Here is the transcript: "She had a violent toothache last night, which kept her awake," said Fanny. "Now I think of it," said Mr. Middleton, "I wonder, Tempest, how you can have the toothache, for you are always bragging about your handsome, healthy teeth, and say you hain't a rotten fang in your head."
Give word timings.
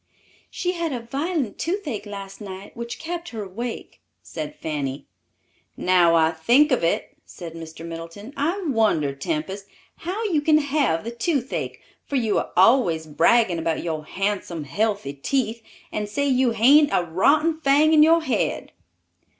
"She 0.49 0.71
had 0.71 0.91
a 0.91 0.99
violent 1.01 1.59
toothache 1.59 2.07
last 2.07 2.41
night, 2.41 2.75
which 2.75 2.97
kept 2.97 3.29
her 3.29 3.43
awake," 3.43 3.99
said 4.23 4.55
Fanny. 4.55 5.05
"Now 5.77 6.15
I 6.15 6.31
think 6.31 6.71
of 6.71 6.83
it," 6.83 7.15
said 7.23 7.53
Mr. 7.53 7.85
Middleton, 7.85 8.33
"I 8.35 8.63
wonder, 8.65 9.13
Tempest, 9.13 9.67
how 9.97 10.23
you 10.23 10.41
can 10.41 10.57
have 10.57 11.03
the 11.03 11.11
toothache, 11.11 11.81
for 12.07 12.15
you 12.15 12.39
are 12.39 12.49
always 12.57 13.05
bragging 13.05 13.59
about 13.59 13.83
your 13.83 14.03
handsome, 14.03 14.63
healthy 14.63 15.13
teeth, 15.13 15.61
and 15.91 16.09
say 16.09 16.27
you 16.27 16.49
hain't 16.49 16.89
a 16.91 17.03
rotten 17.03 17.59
fang 17.61 17.93
in 17.93 18.01
your 18.01 18.23
head." 18.23 18.71